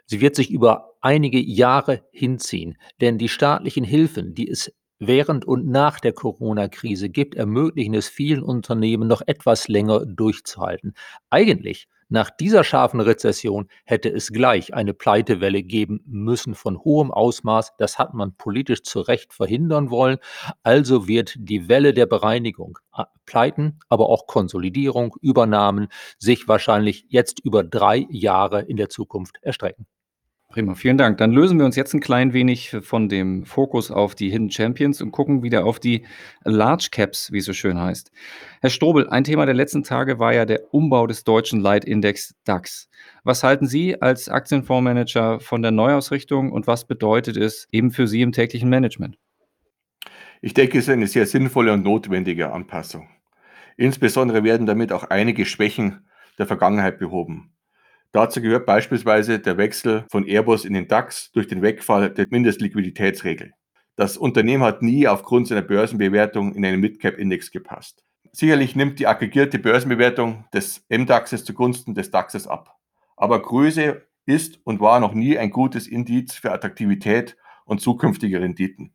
Sie 0.06 0.20
wird 0.20 0.34
sich 0.34 0.50
über 0.50 0.91
einige 1.02 1.40
Jahre 1.40 2.02
hinziehen, 2.12 2.78
denn 3.00 3.18
die 3.18 3.28
staatlichen 3.28 3.84
Hilfen, 3.84 4.34
die 4.34 4.48
es 4.48 4.72
während 4.98 5.44
und 5.44 5.66
nach 5.66 6.00
der 6.00 6.12
Corona-Krise 6.12 7.10
gibt, 7.10 7.34
ermöglichen 7.34 7.94
es 7.94 8.08
vielen 8.08 8.42
Unternehmen 8.42 9.08
noch 9.08 9.22
etwas 9.26 9.68
länger 9.68 10.06
durchzuhalten. 10.06 10.94
Eigentlich 11.28 11.88
nach 12.12 12.28
dieser 12.28 12.62
scharfen 12.62 13.00
Rezession 13.00 13.68
hätte 13.86 14.10
es 14.10 14.28
gleich 14.32 14.74
eine 14.74 14.92
Pleitewelle 14.92 15.62
geben 15.62 16.02
müssen 16.04 16.54
von 16.54 16.78
hohem 16.78 17.10
Ausmaß. 17.10 17.72
Das 17.78 17.98
hat 17.98 18.12
man 18.12 18.36
politisch 18.36 18.82
zu 18.82 19.00
Recht 19.00 19.32
verhindern 19.32 19.88
wollen. 19.88 20.18
Also 20.62 21.08
wird 21.08 21.34
die 21.38 21.70
Welle 21.70 21.94
der 21.94 22.04
Bereinigung, 22.04 22.78
äh, 22.94 23.04
Pleiten, 23.24 23.78
aber 23.88 24.10
auch 24.10 24.26
Konsolidierung, 24.26 25.16
Übernahmen 25.22 25.88
sich 26.18 26.46
wahrscheinlich 26.48 27.06
jetzt 27.08 27.40
über 27.40 27.64
drei 27.64 28.06
Jahre 28.10 28.60
in 28.60 28.76
der 28.76 28.90
Zukunft 28.90 29.38
erstrecken. 29.40 29.86
Prima, 30.52 30.74
vielen 30.74 30.98
Dank. 30.98 31.16
Dann 31.16 31.32
lösen 31.32 31.58
wir 31.58 31.64
uns 31.64 31.76
jetzt 31.76 31.94
ein 31.94 32.00
klein 32.00 32.34
wenig 32.34 32.76
von 32.82 33.08
dem 33.08 33.46
Fokus 33.46 33.90
auf 33.90 34.14
die 34.14 34.28
Hidden 34.28 34.50
Champions 34.50 35.00
und 35.00 35.10
gucken 35.10 35.42
wieder 35.42 35.64
auf 35.64 35.80
die 35.80 36.04
Large 36.44 36.88
Caps, 36.90 37.32
wie 37.32 37.38
es 37.38 37.46
so 37.46 37.54
schön 37.54 37.80
heißt. 37.80 38.12
Herr 38.60 38.68
Strobel, 38.68 39.08
ein 39.08 39.24
Thema 39.24 39.46
der 39.46 39.54
letzten 39.54 39.82
Tage 39.82 40.18
war 40.18 40.34
ja 40.34 40.44
der 40.44 40.74
Umbau 40.74 41.06
des 41.06 41.24
deutschen 41.24 41.60
Leitindex 41.60 42.34
DAX. 42.44 42.90
Was 43.24 43.42
halten 43.42 43.66
Sie 43.66 44.02
als 44.02 44.28
Aktienfondsmanager 44.28 45.40
von 45.40 45.62
der 45.62 45.70
Neuausrichtung 45.70 46.52
und 46.52 46.66
was 46.66 46.86
bedeutet 46.86 47.38
es 47.38 47.66
eben 47.72 47.90
für 47.90 48.06
Sie 48.06 48.20
im 48.20 48.32
täglichen 48.32 48.68
Management? 48.68 49.16
Ich 50.42 50.52
denke, 50.52 50.76
es 50.76 50.84
ist 50.84 50.90
eine 50.90 51.06
sehr 51.06 51.24
sinnvolle 51.24 51.72
und 51.72 51.82
notwendige 51.82 52.52
Anpassung. 52.52 53.08
Insbesondere 53.78 54.44
werden 54.44 54.66
damit 54.66 54.92
auch 54.92 55.04
einige 55.04 55.46
Schwächen 55.46 56.06
der 56.38 56.46
Vergangenheit 56.46 56.98
behoben. 56.98 57.51
Dazu 58.12 58.42
gehört 58.42 58.66
beispielsweise 58.66 59.38
der 59.38 59.56
Wechsel 59.56 60.04
von 60.10 60.26
Airbus 60.26 60.66
in 60.66 60.74
den 60.74 60.86
DAX 60.86 61.32
durch 61.32 61.46
den 61.46 61.62
Wegfall 61.62 62.10
der 62.10 62.26
Mindestliquiditätsregel. 62.28 63.54
Das 63.96 64.18
Unternehmen 64.18 64.62
hat 64.62 64.82
nie 64.82 65.08
aufgrund 65.08 65.48
seiner 65.48 65.62
Börsenbewertung 65.62 66.54
in 66.54 66.64
einen 66.64 66.80
Midcap-Index 66.80 67.50
gepasst. 67.50 68.04
Sicherlich 68.30 68.76
nimmt 68.76 68.98
die 68.98 69.06
aggregierte 69.06 69.58
Börsenbewertung 69.58 70.44
des 70.52 70.84
MDAXes 70.90 71.44
zugunsten 71.44 71.94
des 71.94 72.10
DAXes 72.10 72.46
ab. 72.46 72.78
Aber 73.16 73.40
Größe 73.40 74.06
ist 74.26 74.60
und 74.64 74.80
war 74.80 75.00
noch 75.00 75.14
nie 75.14 75.38
ein 75.38 75.50
gutes 75.50 75.86
Indiz 75.86 76.34
für 76.34 76.52
Attraktivität 76.52 77.36
und 77.64 77.80
zukünftige 77.80 78.40
Renditen. 78.40 78.94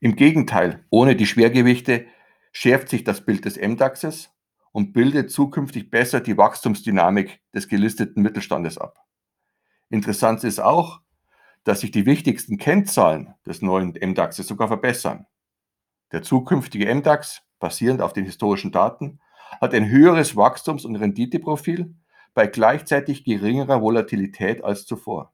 Im 0.00 0.16
Gegenteil, 0.16 0.84
ohne 0.90 1.16
die 1.16 1.26
Schwergewichte 1.26 2.06
schärft 2.52 2.88
sich 2.88 3.04
das 3.04 3.24
Bild 3.24 3.44
des 3.44 3.56
MDAXes 3.56 4.33
und 4.74 4.92
bildet 4.92 5.30
zukünftig 5.30 5.88
besser 5.88 6.20
die 6.20 6.36
Wachstumsdynamik 6.36 7.40
des 7.54 7.68
gelisteten 7.68 8.22
Mittelstandes 8.22 8.76
ab. 8.76 8.98
Interessant 9.88 10.42
ist 10.42 10.58
auch, 10.58 11.00
dass 11.62 11.80
sich 11.80 11.92
die 11.92 12.06
wichtigsten 12.06 12.58
Kennzahlen 12.58 13.34
des 13.46 13.62
neuen 13.62 13.92
MDAXes 13.92 14.48
sogar 14.48 14.66
verbessern. 14.66 15.26
Der 16.10 16.22
zukünftige 16.22 16.92
MDAX, 16.92 17.42
basierend 17.60 18.02
auf 18.02 18.14
den 18.14 18.24
historischen 18.24 18.72
Daten, 18.72 19.20
hat 19.60 19.74
ein 19.74 19.88
höheres 19.88 20.34
Wachstums- 20.34 20.84
und 20.84 20.96
Renditeprofil 20.96 21.94
bei 22.34 22.48
gleichzeitig 22.48 23.22
geringerer 23.22 23.80
Volatilität 23.80 24.64
als 24.64 24.86
zuvor. 24.86 25.32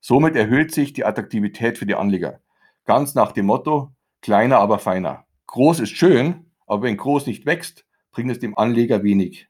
Somit 0.00 0.34
erhöht 0.34 0.74
sich 0.74 0.92
die 0.92 1.04
Attraktivität 1.04 1.78
für 1.78 1.86
die 1.86 1.94
Anleger. 1.94 2.40
Ganz 2.86 3.14
nach 3.14 3.30
dem 3.30 3.46
Motto, 3.46 3.94
kleiner, 4.20 4.58
aber 4.58 4.80
feiner. 4.80 5.26
Groß 5.46 5.78
ist 5.78 5.90
schön, 5.90 6.50
aber 6.66 6.82
wenn 6.82 6.96
groß 6.96 7.26
nicht 7.26 7.46
wächst, 7.46 7.84
bringt 8.18 8.32
es 8.32 8.40
dem 8.40 8.58
Anleger 8.58 9.04
wenig. 9.04 9.46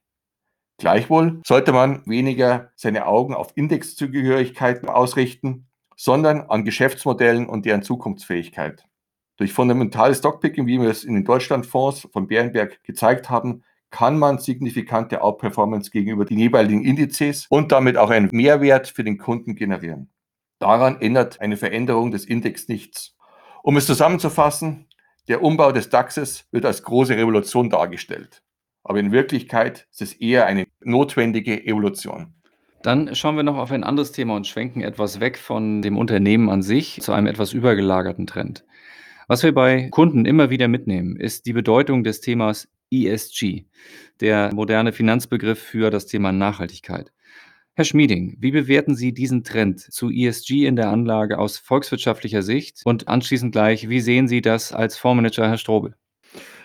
Gleichwohl 0.77 1.41
sollte 1.47 1.73
man 1.73 2.03
weniger 2.05 2.71
seine 2.77 3.07
Augen 3.07 3.33
auf 3.33 3.57
Indexzugehörigkeiten 3.57 4.91
ausrichten, 4.91 5.69
sondern 5.97 6.43
an 6.43 6.67
Geschäftsmodellen 6.67 7.49
und 7.49 7.65
deren 7.65 7.83
Zukunftsfähigkeit. 7.83 8.85
Durch 9.39 9.55
fundamentales 9.55 10.19
Stockpicking, 10.19 10.67
wie 10.67 10.79
wir 10.83 10.91
es 10.91 11.03
in 11.03 11.15
den 11.15 11.25
Deutschlandfonds 11.25 12.11
von 12.13 12.27
Bärenberg 12.27 12.85
gezeigt 12.85 13.31
haben, 13.31 13.65
kann 13.89 14.19
man 14.19 14.37
signifikante 14.37 15.23
Outperformance 15.23 15.91
gegenüber 15.91 16.27
den 16.27 16.39
jeweiligen 16.39 16.85
Indizes 16.85 17.47
und 17.49 17.73
damit 17.73 17.97
auch 17.97 18.11
einen 18.11 18.29
Mehrwert 18.33 18.89
für 18.89 19.03
den 19.03 19.17
Kunden 19.17 19.55
generieren. 19.55 20.11
Daran 20.59 21.01
ändert 21.01 21.41
eine 21.41 21.57
Veränderung 21.57 22.11
des 22.11 22.27
Index 22.27 22.69
nichts. 22.69 23.17
Um 23.63 23.79
es 23.79 23.87
zusammenzufassen, 23.87 24.89
der 25.27 25.43
Umbau 25.43 25.73
des 25.73 25.89
DAXes 25.89 26.47
wird 26.51 26.67
als 26.67 26.83
große 26.83 27.17
Revolution 27.17 27.71
dargestellt. 27.71 28.43
Aber 28.89 29.01
in 29.01 29.13
Wirklichkeit 29.13 29.87
ist 29.91 30.01
es 30.01 30.15
eher 30.15 30.47
eine 30.47 30.67
notwendige 30.81 31.63
Evolution. 31.67 32.33
Dann 32.83 33.15
schauen 33.15 33.37
wir 33.37 33.43
noch 33.43 33.59
auf 33.59 33.71
ein 33.71 33.85
anderes 33.85 34.13
Thema 34.13 34.35
und 34.35 34.47
schwenken 34.47 34.81
etwas 34.81 35.21
weg 35.21 35.37
von 35.37 35.83
dem 35.83 35.99
Unternehmen 35.99 36.49
an 36.49 36.63
sich 36.63 36.99
zu 37.03 37.13
einem 37.13 37.27
etwas 37.27 37.53
übergelagerten 37.53 38.27
Trend. 38.27 38.65
Was 39.27 39.43
wir 39.43 39.53
bei 39.53 39.91
Kunden 39.91 40.25
immer 40.25 40.49
wieder 40.49 40.69
mitnehmen, 40.69 41.17
ist 41.17 41.45
die 41.45 41.53
Bedeutung 41.53 42.03
des 42.03 42.23
Themas 42.23 42.67
ESG, 42.91 43.67
der 44.21 44.55
moderne 44.55 44.93
Finanzbegriff 44.93 45.59
für 45.59 45.91
das 45.91 46.07
Thema 46.07 46.33
Nachhaltigkeit. 46.33 47.13
Herr 47.75 47.85
Schmieding, 47.85 48.39
wie 48.41 48.53
bewerten 48.53 48.97
Sie 48.97 49.13
diesen 49.13 49.45
Trend 49.45 49.81
zu 49.81 50.09
ESG 50.09 50.67
in 50.67 50.77
der 50.77 50.89
Anlage 50.89 51.39
aus 51.39 51.59
volkswirtschaftlicher 51.59 52.43
Sicht? 52.43 52.81
Und 52.87 53.07
anschließend 53.07 53.53
gleich, 53.53 53.91
wie 53.91 54.01
sehen 54.01 54.29
Sie 54.29 54.41
das 54.41 54.73
als 54.73 54.97
Fondsmanager, 54.97 55.47
Herr 55.47 55.59
Strobel? 55.59 55.95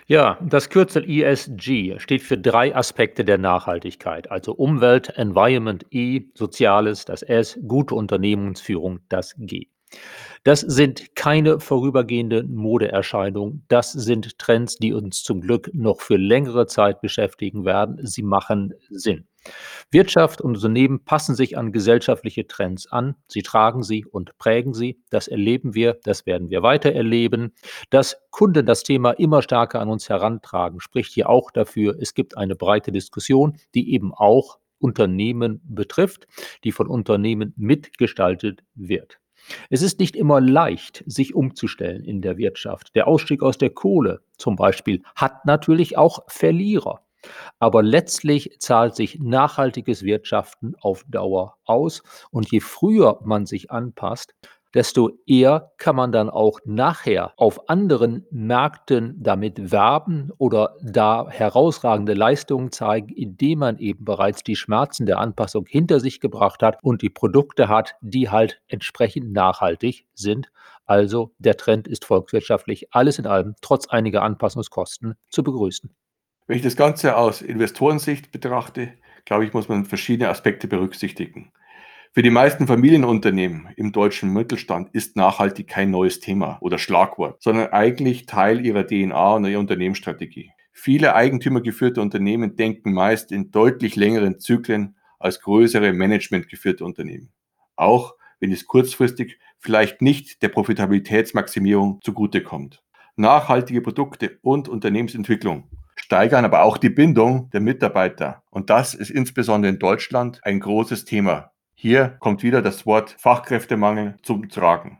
Ja, 0.07 0.38
das 0.41 0.69
Kürzel 0.69 1.10
ESG 1.10 1.98
steht 2.00 2.24
für 2.24 2.38
drei 2.38 2.75
Aspekte 2.75 3.24
der 3.24 3.38
Nachhaltigkeit, 3.38 4.29
also 4.29 4.53
Umwelt, 4.53 5.10
Environment 5.17 5.86
E, 5.91 6.24
Soziales, 6.33 7.05
das 7.05 7.22
S, 7.22 7.57
gute 7.65 7.95
Unternehmensführung, 7.95 9.00
das 9.07 9.33
G. 9.38 9.67
Das 10.43 10.59
sind 10.59 11.15
keine 11.15 11.62
vorübergehenden 11.62 12.53
Modeerscheinungen. 12.53 13.63
Das 13.69 13.93
sind 13.93 14.38
Trends, 14.39 14.75
die 14.75 14.91
uns 14.91 15.23
zum 15.23 15.39
Glück 15.39 15.69
noch 15.73 16.01
für 16.01 16.17
längere 16.17 16.67
Zeit 16.67 17.00
beschäftigen 17.00 17.63
werden. 17.63 18.05
Sie 18.05 18.23
machen 18.23 18.73
Sinn. 18.89 19.25
Wirtschaft 19.89 20.41
und 20.41 20.55
Unternehmen 20.55 21.05
passen 21.05 21.35
sich 21.35 21.57
an 21.57 21.71
gesellschaftliche 21.71 22.45
Trends 22.45 22.91
an. 22.91 23.15
Sie 23.27 23.41
tragen 23.41 23.83
sie 23.83 24.05
und 24.05 24.38
prägen 24.38 24.73
sie. 24.73 25.01
Das 25.09 25.29
erleben 25.29 25.75
wir, 25.75 25.97
das 26.03 26.25
werden 26.25 26.50
wir 26.50 26.62
weiter 26.62 26.91
erleben. 26.91 27.53
Dass 27.89 28.17
Kunden 28.29 28.65
das 28.65 28.83
Thema 28.83 29.12
immer 29.12 29.41
stärker 29.43 29.79
an 29.79 29.89
uns 29.89 30.09
herantragen, 30.09 30.81
spricht 30.81 31.13
hier 31.13 31.29
auch 31.29 31.51
dafür, 31.51 31.95
es 32.01 32.13
gibt 32.13 32.38
eine 32.38 32.55
breite 32.55 32.91
Diskussion, 32.91 33.57
die 33.75 33.93
eben 33.93 34.13
auch 34.13 34.59
Unternehmen 34.79 35.62
betrifft, 35.63 36.27
die 36.65 36.73
von 36.73 36.88
Unternehmen 36.88 37.53
mitgestaltet 37.55 38.63
wird. 38.75 39.19
Es 39.69 39.81
ist 39.81 40.00
nicht 40.00 40.15
immer 40.15 40.41
leicht, 40.41 41.03
sich 41.05 41.35
umzustellen 41.35 42.03
in 42.03 42.21
der 42.21 42.38
Wirtschaft. 42.38 42.95
Der 42.95 43.07
Ausstieg 43.07 43.43
aus 43.43 43.57
der 43.57 43.69
Kohle 43.69 44.21
zum 44.38 44.55
Beispiel 44.55 45.03
hat 45.15 45.45
natürlich 45.45 45.97
auch 45.97 46.23
Verlierer. 46.27 47.01
Aber 47.59 47.83
letztlich 47.83 48.57
zahlt 48.59 48.95
sich 48.95 49.19
nachhaltiges 49.19 50.03
Wirtschaften 50.03 50.75
auf 50.79 51.05
Dauer 51.07 51.57
aus. 51.65 52.03
Und 52.31 52.51
je 52.51 52.59
früher 52.59 53.19
man 53.23 53.45
sich 53.45 53.71
anpasst, 53.71 54.35
desto 54.74 55.12
eher 55.25 55.72
kann 55.77 55.96
man 55.96 56.12
dann 56.12 56.30
auch 56.30 56.60
nachher 56.65 57.34
auf 57.38 57.70
anderen 57.70 58.25
Märkten 58.32 59.15
damit 59.22 59.72
werben 59.72 60.32
oder 60.38 60.75
da 60.82 61.27
herausragende 61.30 62.13
Leistungen 62.13 62.72
zeigen, 62.72 63.10
indem 63.10 63.60
man 63.60 63.77
eben 63.77 64.06
bereits 64.06 64.44
die 64.44 64.56
Schmerzen 64.56 65.06
der 65.06 65.20
Anpassung 65.20 65.65
hinter 65.68 66.00
sich 66.00 66.20
gebracht 66.20 66.63
hat 66.63 66.77
und 66.82 67.01
die 67.01 67.10
Produkte 67.10 67.68
hat, 67.68 67.96
die 68.01 68.30
halt 68.30 68.62
entsprechend 68.68 69.32
nachhaltig 69.32 70.06
sind. 70.13 70.51
Also 70.86 71.34
der 71.38 71.56
Trend 71.56 71.88
ist 71.88 72.06
volkswirtschaftlich 72.06 72.94
alles 72.94 73.20
in 73.20 73.25
allem 73.25 73.56
trotz 73.62 73.88
einiger 73.88 74.22
Anpassungskosten 74.22 75.15
zu 75.30 75.44
begrüßen. 75.44 75.89
Wenn 76.48 76.58
ich 76.58 76.63
das 76.63 76.75
Ganze 76.75 77.15
aus 77.15 77.42
Investorensicht 77.42 78.32
betrachte, 78.32 78.94
glaube 79.25 79.46
ich, 79.46 79.53
muss 79.53 79.70
man 79.70 79.86
verschiedene 79.86 80.30
Aspekte 80.30 80.68
berücksichtigen. 80.68 81.51
Für 82.15 82.22
die 82.22 82.29
meisten 82.29 82.67
Familienunternehmen 82.67 83.70
im 83.75 83.91
deutschen 83.91 84.32
Mittelstand 84.32 84.91
ist 84.93 85.15
nachhaltig 85.15 85.67
kein 85.67 85.89
neues 85.89 86.20
Thema 86.20 86.60
oder 86.62 86.77
Schlagwort, 86.77 87.41
sondern 87.41 87.74
eigentlich 87.74 88.27
Teil 88.27 88.63
ihrer 88.63 88.86
DNA 88.86 89.34
und 89.34 89.46
ihrer 89.46 89.60
Unternehmensstrategie. 89.60 90.51
Viele 90.72 91.15
eigentümergeführte 91.15 92.01
Unternehmen 92.01 92.55
denken 92.55 92.93
meist 92.93 93.32
in 93.32 93.50
deutlich 93.50 93.96
längeren 93.96 94.39
Zyklen 94.39 94.96
als 95.17 95.41
größere 95.41 95.91
managementgeführte 95.91 96.86
Unternehmen. 96.86 97.32
Auch 97.75 98.13
wenn 98.39 98.51
es 98.51 98.67
kurzfristig 98.67 99.39
vielleicht 99.58 100.03
nicht 100.03 100.43
der 100.43 100.50
Profitabilitätsmaximierung 100.50 102.00
zugutekommt. 102.03 102.84
Nachhaltige 103.15 103.82
Produkte 103.82 104.38
und 104.43 104.70
Unternehmensentwicklung 104.70 105.67
steigern 105.96 106.46
aber 106.46 106.62
auch 106.62 106.77
die 106.77 106.89
Bindung 106.91 107.50
der 107.50 107.62
Mitarbeiter. 107.62 108.43
Und 108.51 108.70
das 108.70 108.93
ist 108.93 109.10
insbesondere 109.10 109.72
in 109.72 109.79
Deutschland 109.79 110.41
ein 110.43 110.60
großes 110.60 111.05
Thema. 111.05 111.52
Hier 111.83 112.15
kommt 112.21 112.43
wieder 112.43 112.61
das 112.61 112.85
Wort 112.85 113.13
Fachkräftemangel 113.19 114.15
zum 114.21 114.47
Tragen. 114.47 114.99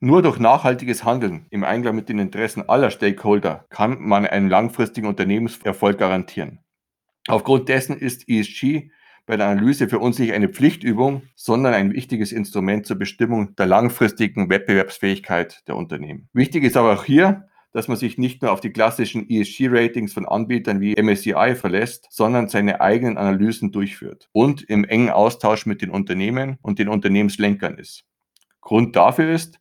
Nur 0.00 0.22
durch 0.22 0.38
nachhaltiges 0.38 1.04
Handeln 1.04 1.44
im 1.50 1.64
Einklang 1.64 1.94
mit 1.94 2.08
den 2.08 2.18
Interessen 2.18 2.66
aller 2.66 2.90
Stakeholder 2.90 3.66
kann 3.68 4.00
man 4.00 4.24
einen 4.24 4.48
langfristigen 4.48 5.06
Unternehmenserfolg 5.06 5.98
garantieren. 5.98 6.60
Aufgrund 7.28 7.68
dessen 7.68 7.98
ist 7.98 8.26
ESG 8.26 8.88
bei 9.26 9.36
der 9.36 9.48
Analyse 9.48 9.86
für 9.90 9.98
uns 9.98 10.18
nicht 10.18 10.32
eine 10.32 10.48
Pflichtübung, 10.48 11.24
sondern 11.34 11.74
ein 11.74 11.92
wichtiges 11.92 12.32
Instrument 12.32 12.86
zur 12.86 12.96
Bestimmung 12.96 13.54
der 13.56 13.66
langfristigen 13.66 14.48
Wettbewerbsfähigkeit 14.48 15.62
der 15.68 15.76
Unternehmen. 15.76 16.30
Wichtig 16.32 16.64
ist 16.64 16.78
aber 16.78 16.94
auch 16.94 17.04
hier, 17.04 17.50
dass 17.76 17.88
man 17.88 17.98
sich 17.98 18.16
nicht 18.16 18.40
nur 18.40 18.52
auf 18.52 18.62
die 18.62 18.72
klassischen 18.72 19.28
ESG-Ratings 19.28 20.14
von 20.14 20.24
Anbietern 20.24 20.80
wie 20.80 20.94
MSCI 20.98 21.54
verlässt, 21.56 22.06
sondern 22.08 22.48
seine 22.48 22.80
eigenen 22.80 23.18
Analysen 23.18 23.70
durchführt 23.70 24.30
und 24.32 24.62
im 24.62 24.84
engen 24.84 25.10
Austausch 25.10 25.66
mit 25.66 25.82
den 25.82 25.90
Unternehmen 25.90 26.56
und 26.62 26.78
den 26.78 26.88
Unternehmenslenkern 26.88 27.76
ist. 27.76 28.06
Grund 28.62 28.96
dafür 28.96 29.30
ist, 29.30 29.60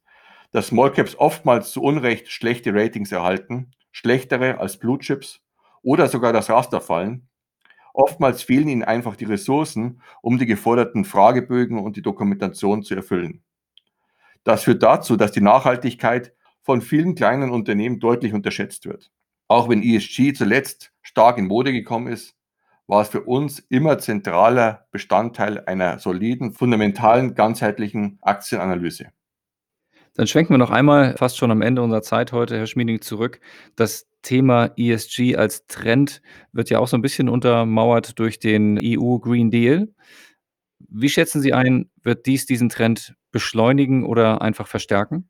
dass 0.52 0.68
Small 0.68 0.94
Caps 0.94 1.18
oftmals 1.18 1.74
zu 1.74 1.82
Unrecht 1.82 2.32
schlechte 2.32 2.74
Ratings 2.74 3.12
erhalten, 3.12 3.72
schlechtere 3.92 4.60
als 4.60 4.78
Blue 4.78 4.98
Chips 4.98 5.42
oder 5.82 6.08
sogar 6.08 6.32
das 6.32 6.50
Raster 6.50 6.80
fallen. 6.80 7.28
Oftmals 7.94 8.44
fehlen 8.44 8.70
ihnen 8.70 8.84
einfach 8.86 9.18
die 9.18 9.26
Ressourcen, 9.26 10.02
um 10.22 10.38
die 10.38 10.46
geforderten 10.46 11.04
Fragebögen 11.04 11.80
und 11.80 11.98
die 11.98 12.02
Dokumentation 12.02 12.82
zu 12.82 12.96
erfüllen. 12.96 13.44
Das 14.46 14.64
führt 14.64 14.84
dazu, 14.84 15.18
dass 15.18 15.34
die 15.34 15.42
Nachhaltigkeit 15.42 16.35
von 16.66 16.82
vielen 16.82 17.14
kleinen 17.14 17.52
Unternehmen 17.52 18.00
deutlich 18.00 18.34
unterschätzt 18.34 18.86
wird. 18.86 19.12
Auch 19.48 19.70
wenn 19.70 19.84
ESG 19.84 20.34
zuletzt 20.34 20.92
stark 21.04 21.38
in 21.38 21.46
Mode 21.46 21.72
gekommen 21.72 22.08
ist, 22.08 22.36
war 22.88 23.04
es 23.04 23.10
für 23.10 23.22
uns 23.22 23.60
immer 23.60 24.00
zentraler 24.00 24.88
Bestandteil 24.92 25.64
einer 25.66 26.00
soliden, 26.00 26.54
fundamentalen, 26.54 27.36
ganzheitlichen 27.36 28.18
Aktienanalyse. 28.22 29.12
Dann 30.16 30.28
schwenken 30.28 30.54
wir 30.54 30.58
noch 30.58 30.72
einmal 30.72 31.16
fast 31.18 31.38
schon 31.38 31.52
am 31.52 31.62
Ende 31.62 31.84
unserer 31.84 32.02
Zeit 32.02 32.32
heute, 32.32 32.58
Herr 32.58 32.68
Schmieding, 32.68 33.02
zurück. 33.02 33.40
Das 33.76 34.08
Thema 34.24 34.72
ESG 34.76 35.36
als 35.36 35.68
Trend 35.68 36.22
wird 36.52 36.72
ja 36.72 36.80
auch 36.80 36.88
so 36.88 36.98
ein 36.98 37.02
bisschen 37.02 37.30
untermauert 37.30 38.18
durch 38.18 38.40
den 38.40 38.80
EU 38.82 39.20
Green 39.20 39.52
Deal. 39.52 39.94
Wie 40.80 41.10
schätzen 41.10 41.42
Sie 41.42 41.54
ein, 41.54 41.92
wird 42.02 42.26
dies 42.26 42.48
diesen 42.48 42.70
Trend 42.70 43.16
beschleunigen 43.32 44.04
oder 44.04 44.42
einfach 44.42 44.68
verstärken? 44.68 45.30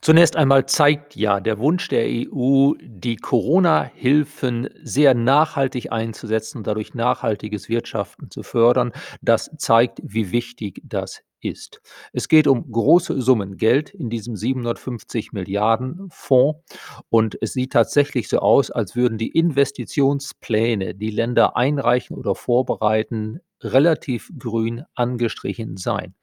Zunächst 0.00 0.36
einmal 0.36 0.66
zeigt 0.66 1.16
ja 1.16 1.40
der 1.40 1.58
Wunsch 1.58 1.88
der 1.88 2.06
EU, 2.06 2.72
die 2.80 3.16
Corona-Hilfen 3.16 4.68
sehr 4.82 5.14
nachhaltig 5.14 5.92
einzusetzen 5.92 6.58
und 6.58 6.66
dadurch 6.66 6.94
nachhaltiges 6.94 7.68
Wirtschaften 7.68 8.30
zu 8.30 8.42
fördern. 8.42 8.92
Das 9.22 9.50
zeigt, 9.58 10.00
wie 10.02 10.32
wichtig 10.32 10.80
das 10.84 11.22
ist. 11.40 11.80
Es 12.12 12.28
geht 12.28 12.46
um 12.46 12.70
große 12.70 13.20
Summen 13.20 13.56
Geld 13.56 13.90
in 13.90 14.10
diesem 14.10 14.36
750 14.36 15.32
Milliarden 15.32 16.08
Fonds 16.10 16.60
und 17.08 17.38
es 17.40 17.52
sieht 17.52 17.72
tatsächlich 17.72 18.28
so 18.28 18.38
aus, 18.38 18.70
als 18.70 18.96
würden 18.96 19.18
die 19.18 19.30
Investitionspläne, 19.30 20.94
die 20.94 21.10
Länder 21.10 21.56
einreichen 21.56 22.16
oder 22.16 22.34
vorbereiten, 22.34 23.40
relativ 23.62 24.30
grün 24.38 24.84
angestrichen 24.94 25.76
sein. 25.76 26.14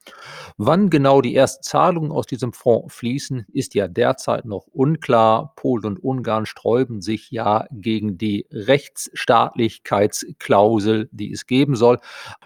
Wann 0.56 0.90
genau 0.90 1.20
die 1.20 1.34
ersten 1.34 1.62
Zahlungen 1.62 2.12
aus 2.12 2.26
diesem 2.26 2.52
Fonds 2.52 2.94
fließen, 2.94 3.46
ist 3.52 3.74
ja 3.74 3.88
derzeit 3.88 4.44
noch 4.44 4.66
unklar. 4.68 5.54
Polen 5.56 5.84
und 5.84 5.98
Ungarn 6.02 6.46
sträuben 6.46 7.00
sich 7.00 7.30
ja 7.30 7.66
gegen 7.70 8.18
die 8.18 8.46
Rechtsstaatlichkeitsklausel, 8.50 11.08
die 11.12 11.32
es 11.32 11.46
geben 11.46 11.76
soll. 11.76 11.98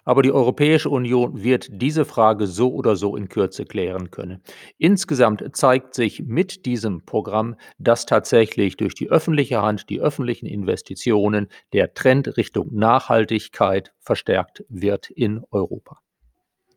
Aber 0.05 0.23
die 0.23 0.33
Europäische 0.33 0.91
Union 0.91 1.43
wird 1.43 1.69
diese 1.71 2.05
Frage 2.05 2.47
so 2.47 2.73
oder 2.73 2.97
so 2.97 3.17
in 3.17 3.29
Kürze 3.29 3.65
klären 3.65 4.11
können. 4.11 4.43
Insgesamt 4.79 5.57
zeigt 5.57 5.95
sich 5.95 6.23
mit 6.25 6.67
diesem 6.67 7.05
Programm, 7.05 7.55
dass 7.79 8.07
tatsächlich 8.07 8.77
durch 8.77 8.95
die 8.95 9.11
öffentliche 9.11 9.63
Hand, 9.63 9.89
die 9.91 10.01
öffentlichen 10.01 10.47
Investitionen 10.47 11.49
der 11.73 11.95
Trend 11.95 12.37
Richtung 12.37 12.75
Nachhaltigkeit 12.75 13.93
verstärkt 14.01 14.65
wird 14.83 15.11
in 15.11 15.43
Europa. 15.51 15.99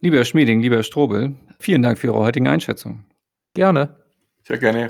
Lieber 0.02 0.18
Herr 0.18 0.26
Schmieding, 0.26 0.62
lieber 0.62 0.78
Herr 0.78 0.84
Strobel, 0.84 1.36
vielen 1.60 1.82
Dank 1.82 1.98
für 1.98 2.08
Ihre 2.08 2.20
heutigen 2.20 2.48
Einschätzungen. 2.48 3.06
Gerne. 3.54 3.96
Sehr 4.44 4.58
gerne. 4.58 4.88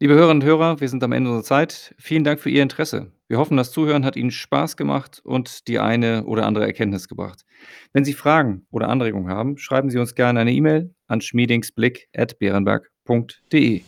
Liebe 0.00 0.14
Hörerinnen 0.14 0.42
und 0.42 0.48
Hörer, 0.48 0.80
wir 0.80 0.88
sind 0.88 1.02
am 1.02 1.10
Ende 1.12 1.30
unserer 1.30 1.44
Zeit. 1.44 1.94
Vielen 1.98 2.22
Dank 2.24 2.40
für 2.40 2.50
Ihr 2.50 2.62
Interesse. 2.62 3.12
Wir 3.26 3.38
hoffen, 3.38 3.56
das 3.56 3.72
Zuhören 3.72 4.04
hat 4.04 4.14
Ihnen 4.16 4.30
Spaß 4.30 4.76
gemacht 4.76 5.20
und 5.24 5.66
die 5.68 5.80
eine 5.80 6.24
oder 6.24 6.46
andere 6.46 6.66
Erkenntnis 6.66 7.08
gebracht. 7.08 7.44
Wenn 7.92 8.04
Sie 8.04 8.14
Fragen 8.14 8.66
oder 8.70 8.88
Anregungen 8.88 9.28
haben, 9.28 9.58
schreiben 9.58 9.90
Sie 9.90 9.98
uns 9.98 10.14
gerne 10.14 10.38
eine 10.40 10.52
E-Mail 10.52 10.94
an 11.08 11.20
schmiedingsblick.beerenberg.de. 11.20 13.82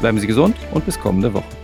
Bleiben 0.00 0.18
Sie 0.18 0.26
gesund 0.26 0.56
und 0.72 0.84
bis 0.84 1.00
kommende 1.00 1.32
Woche. 1.32 1.63